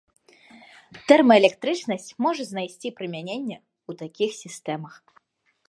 Тэрмаэлектрычнасць 1.09 2.07
можа 2.27 2.43
знайсці 2.51 2.93
прымяненне 3.01 3.57
ў 3.89 3.91
такіх 4.01 4.31
сістэмах. 4.43 4.93